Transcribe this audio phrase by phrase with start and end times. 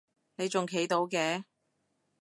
[0.35, 1.43] 你仲企到嘅？